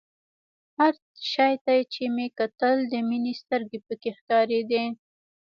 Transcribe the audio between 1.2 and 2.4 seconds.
شي ته چې مې